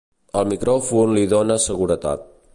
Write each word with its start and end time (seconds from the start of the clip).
El 0.39 0.47
micròfon 0.53 1.13
li 1.19 1.27
dóna 1.35 1.61
seguretat. 1.71 2.27